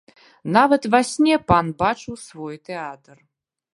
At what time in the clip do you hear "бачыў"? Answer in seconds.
1.81-2.15